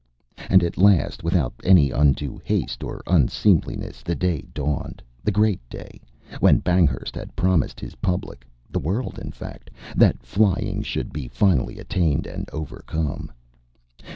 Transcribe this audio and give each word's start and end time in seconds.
And 0.49 0.63
at 0.63 0.79
last, 0.79 1.23
without 1.23 1.53
any 1.63 1.91
undue 1.91 2.41
haste 2.43 2.81
or 2.83 3.03
unseemliness, 3.05 4.01
the 4.01 4.15
day 4.15 4.41
dawned, 4.51 4.99
the 5.23 5.29
great 5.29 5.59
day, 5.69 6.01
when 6.39 6.57
Banghurst 6.59 7.13
had 7.13 7.35
promised 7.35 7.79
his 7.79 7.93
public 7.97 8.43
the 8.71 8.79
world 8.79 9.19
in 9.19 9.31
fact 9.31 9.69
that 9.95 10.25
flying 10.25 10.81
should 10.81 11.13
be 11.13 11.27
finally 11.27 11.77
attained 11.77 12.25
and 12.25 12.49
overcome. 12.51 13.31